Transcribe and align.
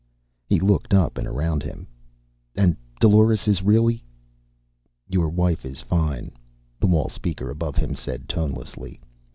He 0.47 0.59
looked 0.59 0.95
up 0.95 1.19
and 1.19 1.27
around 1.27 1.61
him. 1.61 1.85
"And 2.55 2.75
Dolores 2.99 3.47
is 3.47 3.61
really" 3.61 4.03
"Your 5.11 5.29
wife 5.29 5.63
is 5.63 5.79
fine," 5.79 6.31
the 6.79 6.87
wall 6.87 7.07
speaker 7.07 7.51
above 7.51 7.75
him 7.75 7.93
said 7.93 8.27
tonelessly. 8.27 8.99